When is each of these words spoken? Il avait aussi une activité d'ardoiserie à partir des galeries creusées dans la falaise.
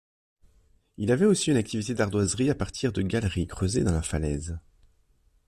Il 0.97 1.11
avait 1.11 1.27
aussi 1.27 1.51
une 1.51 1.57
activité 1.57 1.93
d'ardoiserie 1.93 2.49
à 2.49 2.55
partir 2.55 2.91
des 2.91 3.03
galeries 3.03 3.45
creusées 3.45 3.83
dans 3.83 3.91
la 3.93 4.01
falaise. 4.01 4.57